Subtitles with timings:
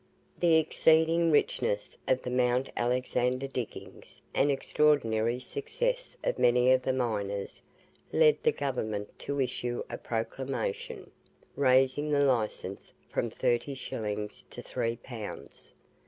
[0.39, 6.91] "The exceeding richness of the Mount Alexander diggings, and extraordinary success of many of the
[6.91, 7.61] miners,
[8.11, 11.11] led the Government to issue a proclamation,
[11.55, 15.75] raising the licence from thirty shillings to three pounds.